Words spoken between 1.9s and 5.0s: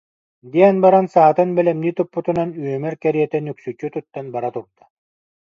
туппутунан, үөмэр кэ- риэтэ нүксүччү туттан бара турда